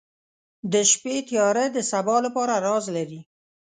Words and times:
•د 0.73 0.75
شپې 0.91 1.15
تیاره 1.29 1.65
د 1.71 1.77
سبا 1.91 2.15
لپاره 2.25 2.53
راز 2.65 2.85
لري. 2.95 3.21